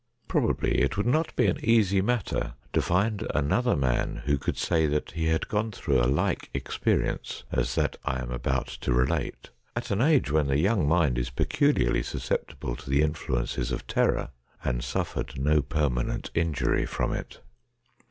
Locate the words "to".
2.73-2.81, 8.81-8.93, 12.79-12.89